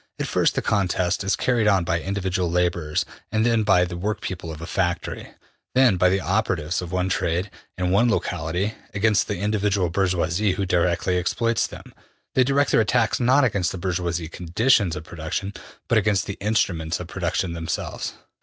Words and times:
At 0.17 0.25
first 0.25 0.55
the 0.55 0.63
contest 0.63 1.23
is 1.23 1.35
carried 1.35 1.67
on 1.67 1.83
by 1.83 2.01
individual 2.01 2.49
laborers, 2.49 3.05
then 3.31 3.61
by 3.61 3.85
the 3.85 3.95
workpeople 3.95 4.51
of 4.51 4.59
a 4.59 4.65
factory, 4.65 5.29
then 5.75 5.97
by 5.97 6.09
the 6.09 6.19
operatives 6.19 6.81
of 6.81 6.91
one 6.91 7.07
trade, 7.07 7.51
in 7.77 7.91
one 7.91 8.09
locality, 8.09 8.73
against 8.95 9.27
the 9.27 9.37
individual 9.37 9.91
bourgeois 9.91 10.31
who 10.31 10.65
directly 10.65 11.19
exploits 11.19 11.67
them. 11.67 11.93
They 12.33 12.43
direct 12.43 12.71
their 12.71 12.81
attacks 12.81 13.19
not 13.19 13.43
against 13.43 13.71
the 13.71 13.77
bourgeois 13.77 14.27
conditions 14.31 14.95
of 14.95 15.03
production, 15.03 15.53
but 15.87 15.99
against 15.99 16.25
the 16.25 16.37
instruments 16.41 16.99
of 16.99 17.05
production 17.05 17.53
themselves.'' 17.53 18.13